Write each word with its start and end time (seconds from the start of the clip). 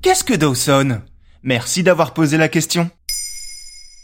Qu'est-ce 0.00 0.22
que 0.22 0.34
Dawson? 0.34 1.00
Merci 1.42 1.82
d'avoir 1.82 2.14
posé 2.14 2.36
la 2.36 2.48
question. 2.48 2.88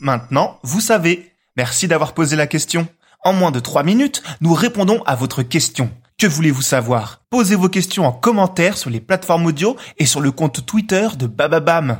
Maintenant, 0.00 0.58
vous 0.62 0.80
savez. 0.80 1.30
Merci 1.56 1.88
d'avoir 1.88 2.14
posé 2.14 2.36
la 2.36 2.46
question. 2.46 2.88
En 3.22 3.32
moins 3.32 3.50
de 3.50 3.60
3 3.60 3.84
minutes, 3.84 4.22
nous 4.40 4.52
répondons 4.52 5.02
à 5.04 5.14
votre 5.14 5.42
question. 5.42 5.90
Que 6.18 6.26
voulez-vous 6.26 6.62
savoir? 6.62 7.22
Posez 7.30 7.56
vos 7.56 7.68
questions 7.68 8.06
en 8.06 8.12
commentaire 8.12 8.76
sur 8.76 8.90
les 8.90 9.00
plateformes 9.00 9.46
audio 9.46 9.76
et 9.98 10.06
sur 10.06 10.20
le 10.20 10.30
compte 10.30 10.64
Twitter 10.66 11.08
de 11.18 11.26
Bababam. 11.26 11.98